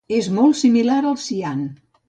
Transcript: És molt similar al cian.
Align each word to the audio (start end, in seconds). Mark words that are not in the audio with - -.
És 0.19 0.29
molt 0.37 0.57
similar 0.61 0.97
al 1.11 1.21
cian. 1.27 1.65